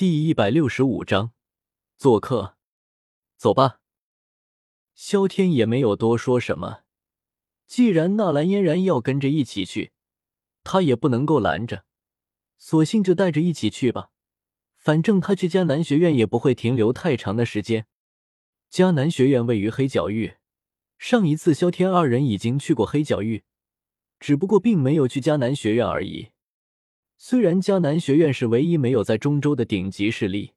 [0.00, 1.32] 第一百六十五章，
[1.98, 2.56] 做客，
[3.36, 3.80] 走吧。
[4.94, 6.84] 萧天也没有多说什么，
[7.66, 9.92] 既然纳兰嫣然要跟着一起去，
[10.64, 11.84] 他也不能够拦着，
[12.56, 14.08] 索性就带着一起去吧。
[14.74, 17.86] 反正他去迦南学院也不会停留太长的时间。
[18.72, 20.36] 迦南学院位于黑角域，
[20.96, 23.44] 上一次萧天二人已经去过黑角域，
[24.18, 26.30] 只不过并没有去迦南学院而已。
[27.22, 30.54] 虽然迦南学院是唯一没有在中州的顶级势力，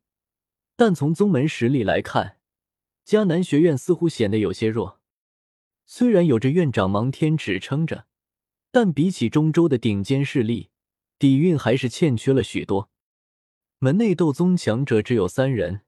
[0.77, 2.37] 但从宗门实力来看，
[3.05, 5.01] 迦南学院似乎显得有些弱。
[5.85, 8.07] 虽然有着院长芒天尺撑着，
[8.71, 10.69] 但比起中州的顶尖势力，
[11.19, 12.89] 底蕴还是欠缺了许多。
[13.79, 15.81] 门内斗宗强者只有三人，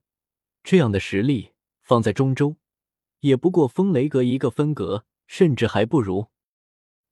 [0.62, 2.56] 这样的实力放在中州，
[3.20, 6.28] 也不过风雷阁一个分阁，甚至还不如。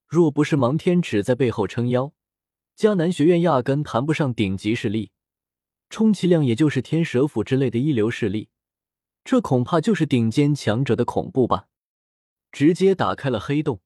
[0.06, 2.12] 若不是芒天尺在背后撑腰。
[2.76, 5.12] 迦南学院压根谈不上顶级势力，
[5.88, 8.48] 充其量也就是天蛇府之类的一流势力，
[9.24, 11.68] 这恐怕就是顶尖强者的恐怖吧。
[12.50, 13.80] 直接打开了黑洞，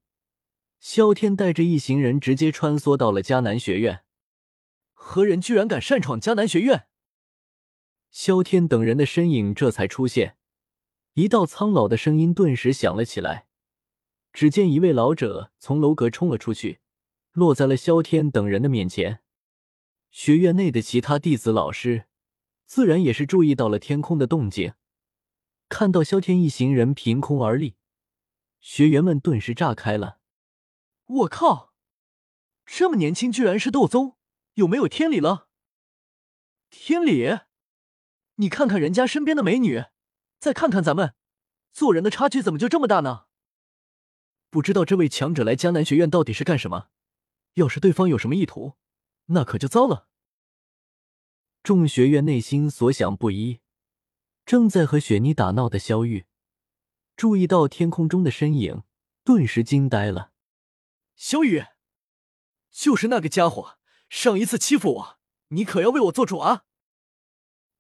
[0.81, 4.05] 萧天带着一行人直接穿梭到了迦南学院。
[4.95, 6.87] 何人居然敢擅闯迦南学院？
[8.11, 10.37] 萧天等人的身影这才出现，
[11.13, 13.47] 一道苍老的声音顿时响了起来。
[14.33, 16.81] 只见一位老者从楼阁冲了出去。
[17.39, 19.21] 落在了萧天等人的面前，
[20.11, 22.07] 学院内的其他弟子、老师
[22.67, 24.75] 自然也是注意到了天空的动静。
[25.69, 27.77] 看到萧天一行人凭空而立，
[28.61, 30.19] 学员们顿时炸开了
[31.07, 31.75] ：“我靠，
[32.67, 34.17] 这么年轻居然是斗宗，
[34.55, 35.49] 有没有天理了？
[36.71, 37.39] 天理？
[38.37, 39.85] 你看看人家身边的美女，
[40.39, 41.15] 再看看咱们，
[41.73, 43.27] 做人的差距怎么就这么大呢？
[44.51, 46.89] 不知道这位强者来江南学院到底是干什么？”
[47.59, 48.77] 要是对方有什么意图，
[49.27, 50.09] 那可就糟了。
[51.63, 53.61] 众学院内心所想不一，
[54.47, 56.27] 正在和雪妮打闹的萧玉，
[57.17, 58.85] 注意到天空中的身影，
[59.25, 60.33] 顿时惊呆了。
[61.17, 61.65] 萧玉，
[62.71, 65.19] 就是那个家伙，上一次欺负我，
[65.49, 66.65] 你可要为我做主啊！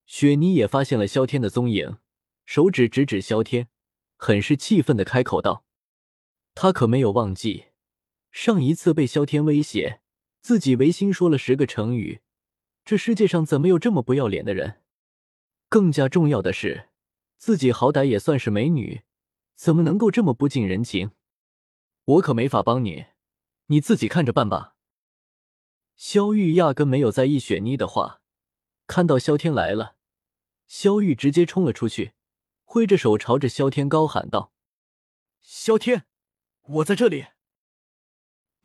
[0.04, 1.98] 雪妮也发现了萧天的踪影，
[2.44, 3.68] 手指指指萧天，
[4.16, 5.64] 很是气愤的开口道
[6.54, 7.66] ：“他可没有忘记。”
[8.40, 10.00] 上一次被萧天威胁，
[10.40, 12.20] 自己违心说了十个成语。
[12.84, 14.80] 这世界上怎么有这么不要脸的人？
[15.68, 16.90] 更加重要的是，
[17.36, 19.02] 自己好歹也算是美女，
[19.56, 21.10] 怎么能够这么不近人情？
[22.04, 23.06] 我可没法帮你，
[23.66, 24.76] 你自己看着办吧。
[25.96, 28.20] 萧玉压根没有在意雪妮的话，
[28.86, 29.96] 看到萧天来了，
[30.68, 32.12] 萧玉直接冲了出去，
[32.62, 34.52] 挥着手朝着萧天高喊道
[35.42, 36.06] ：“萧天，
[36.62, 37.26] 我在这里。”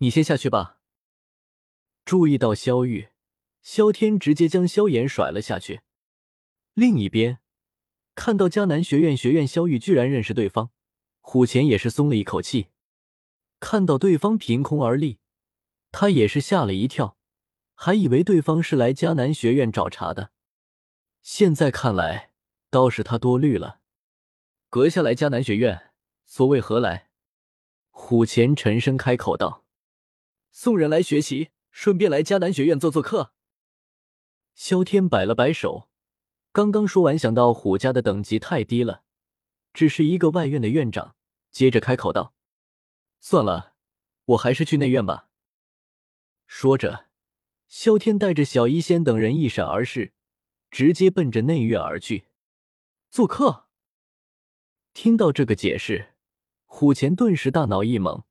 [0.04, 0.80] 你先下去吧。
[2.04, 3.08] 注意到萧玉，
[3.62, 5.80] 萧天直接将萧炎甩了下去。
[6.74, 7.40] 另一边，
[8.14, 10.72] 看到迦南学院学院萧玉居然认识对方，
[11.22, 12.68] 虎钳也是松了一口气。
[13.62, 15.20] 看到对方凭空而立，
[15.94, 17.18] 他也是吓了一跳，
[17.74, 20.32] 还以为对方是来迦南学院找茬的。
[21.22, 22.34] 现在看来，
[22.70, 23.80] 倒是他多虑了。
[24.70, 25.94] 阁下来迦南学院，
[26.26, 27.08] 所谓何来？
[27.90, 29.63] 虎钳沉声开口道。
[30.56, 33.34] 送人来学习，顺便来迦南学院做做客。
[34.54, 35.90] 萧天摆了摆手，
[36.52, 39.02] 刚刚说完，想到虎家的等级太低了，
[39.74, 41.16] 只是一个外院的院长。
[41.50, 42.36] 接着开口道
[43.20, 43.74] ：“算了，
[44.26, 45.28] 我还是去内院吧。”
[46.46, 47.08] 说着，
[47.68, 50.14] 萧天带着小医仙等人一闪而逝，
[50.70, 52.28] 直接奔着内院而去。
[53.10, 53.66] 做客。
[54.94, 56.14] 听到这个解释，
[56.66, 58.26] 虎钳顿时大脑一懵，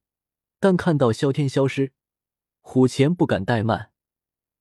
[0.60, 1.92] 但看到萧天消失。
[2.62, 3.92] 虎钳不敢怠慢，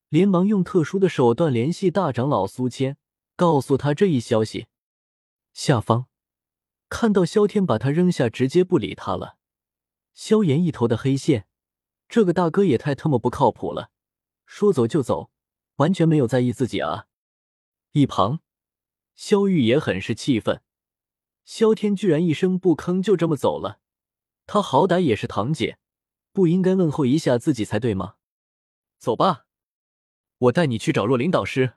[0.09, 2.97] 连忙用特殊的手段联系大长老苏谦，
[3.37, 4.67] 告诉他这一消息。
[5.53, 6.07] 下方
[6.89, 9.37] 看到萧天把他扔下，直接不理他了。
[10.13, 11.47] 萧炎一头的黑线，
[12.09, 13.91] 这个大哥也太他妈不靠谱了，
[14.45, 15.31] 说走就走，
[15.77, 17.07] 完全没有在意自己啊！
[17.93, 18.39] 一旁，
[19.15, 20.61] 萧玉也很是气愤，
[21.45, 23.79] 萧天居然一声不吭就这么走了，
[24.45, 25.77] 他好歹也是堂姐。
[26.33, 28.15] 不应该问候一下自己才对吗？
[28.97, 29.45] 走吧，
[30.37, 31.73] 我带你去找若琳导师。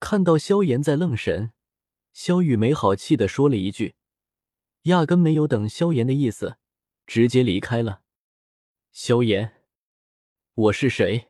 [0.00, 1.52] 看到萧炎在愣神，
[2.12, 3.96] 萧雨没好气的说了一句，
[4.82, 6.56] 压根没有等萧炎的意思，
[7.06, 8.02] 直接离开了。
[8.92, 9.62] 萧炎，
[10.54, 11.28] 我是谁？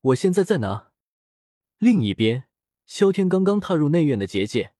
[0.00, 0.92] 我现在在哪？
[1.78, 2.48] 另一边，
[2.86, 4.72] 萧天刚刚踏入内院的结界，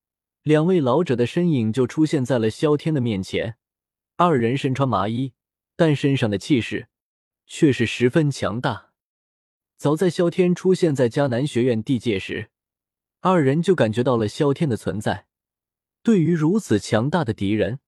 [0.43, 3.59] 两位老者的身影就出现在了萧天的面前，
[4.17, 5.35] 二人身穿麻衣。
[5.79, 6.89] 但身上的气势
[7.47, 8.91] 却是十分强大。
[9.77, 12.51] 早在萧天出现在迦南学院地界时，
[13.21, 15.29] 二人就感觉到了萧天的存在。
[16.03, 17.79] 对于如此强大的敌人，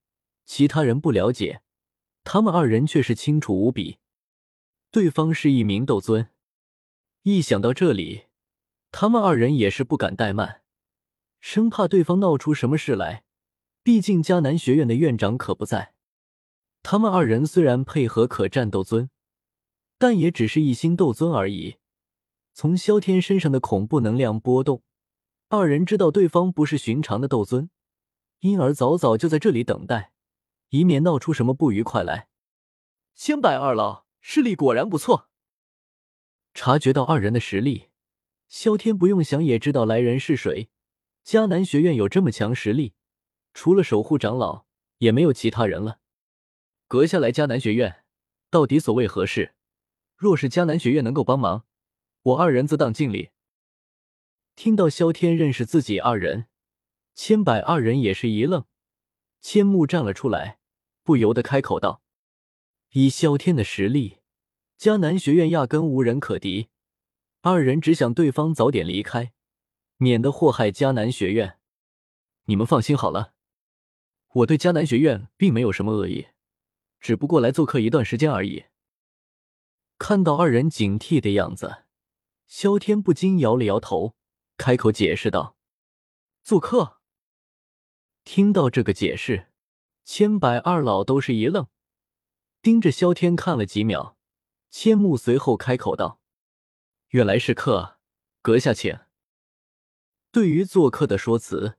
[0.45, 1.63] 其他人不了解，
[2.23, 3.97] 他们二人却是清楚无比。
[4.89, 6.29] 对方是一名斗尊，
[7.23, 8.27] 一想到这里，
[8.89, 10.61] 他们二人也是不敢怠慢，
[11.41, 13.25] 生怕对方闹出什么事来。
[13.83, 15.90] 毕竟迦南学院的院长可不在。
[16.83, 19.09] 他们二人虽然配合可战斗尊，
[19.97, 21.77] 但也只是一星斗尊而已。
[22.53, 24.83] 从萧天身上的恐怖能量波动，
[25.49, 27.69] 二人知道对方不是寻常的斗尊。
[28.39, 30.13] 因而早早就在这里等待，
[30.69, 32.27] 以免闹出什么不愉快来。
[33.13, 35.29] 千百二老实力果然不错。
[36.53, 37.89] 察觉到二人的实力，
[38.49, 40.69] 萧天不用想也知道来人是谁。
[41.23, 42.95] 迦南学院有这么强实力，
[43.53, 44.65] 除了守护长老，
[44.97, 45.99] 也没有其他人了。
[46.91, 48.03] 阁下来迦南学院，
[48.49, 49.53] 到底所谓何事？
[50.17, 51.65] 若是迦南学院能够帮忙，
[52.21, 53.29] 我二人自当尽力。
[54.57, 56.47] 听到萧天认识自己二人。
[57.15, 58.65] 千百二人也是一愣，
[59.39, 60.59] 千木站了出来，
[61.01, 62.01] 不由得开口道
[62.91, 64.17] ：“以萧天的实力，
[64.77, 66.67] 迦南学院压根无人可敌。
[67.39, 69.31] 二人只想对方早点离开，
[69.95, 71.57] 免得祸害迦南学院。
[72.47, 73.33] 你们放心好了，
[74.33, 76.27] 我对迦南学院并没有什么恶意，
[77.01, 78.67] 只不过来做客一段时间而已。”
[79.99, 81.83] 看到二人警惕的样子，
[82.47, 84.15] 萧天不禁摇了摇头，
[84.57, 85.57] 开口解释道
[86.41, 87.01] ：“做客。”
[88.23, 89.47] 听到这个解释，
[90.03, 91.67] 千百二老都是一愣，
[92.61, 94.17] 盯着萧天看了几秒。
[94.69, 96.21] 千木随后开口道
[97.09, 97.99] ：“原来是客，
[98.41, 98.97] 阁下请。”
[100.31, 101.77] 对于做客的说辞，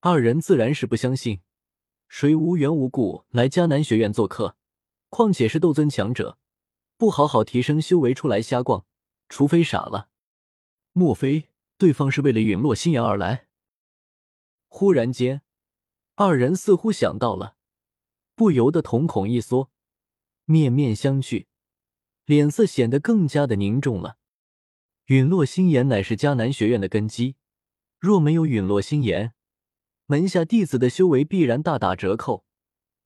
[0.00, 1.40] 二人自然是不相信。
[2.08, 4.56] 谁无缘无故来迦南学院做客？
[5.08, 6.38] 况且是斗尊强者，
[6.96, 8.84] 不好好提升修为出来瞎逛，
[9.28, 10.08] 除非傻了。
[10.92, 13.48] 莫非对方是为了陨落心炎而来？
[14.68, 15.42] 忽然间。
[16.18, 17.56] 二人似乎想到了，
[18.34, 19.70] 不由得瞳孔一缩，
[20.46, 21.44] 面面相觑，
[22.24, 24.16] 脸色显得更加的凝重了。
[25.06, 27.36] 陨落心炎乃是迦南学院的根基，
[27.98, 29.34] 若没有陨落心炎，
[30.06, 32.44] 门下弟子的修为必然大打折扣。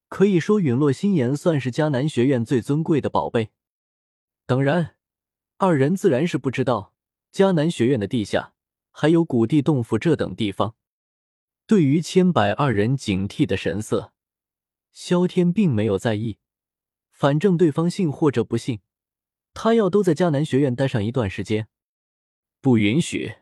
[0.08, 3.50] 可以说，陨落心炎算是迦南学院最尊贵的宝贝。
[4.44, 4.97] 当然，
[5.58, 6.94] 二人自然是不知道
[7.32, 8.55] 迦南学院的地下
[8.91, 10.75] 还有古地洞府这等地方。
[11.67, 14.12] 对于千百二人警惕的神色，
[14.91, 16.38] 萧天并没有在意。
[17.12, 18.81] 反正对方信或者不信，
[19.55, 21.69] 他要都在迦南学院待上一段时间。
[22.61, 23.37] 不允许！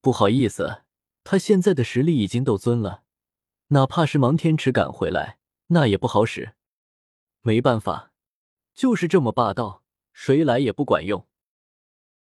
[0.00, 0.83] 不好意思，
[1.24, 3.02] 他现在的实力已经斗尊了，
[3.68, 5.38] 哪怕是芒天池赶回来，
[5.68, 6.54] 那也不好使。
[7.40, 8.12] 没办法，
[8.74, 9.82] 就是这么霸道，
[10.12, 11.26] 谁来也不管用。